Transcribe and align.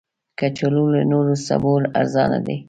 کچالو 0.39 0.83
له 0.93 1.01
نورو 1.11 1.33
سبو 1.47 1.71
ارزانه 1.99 2.39
دي 2.45 2.55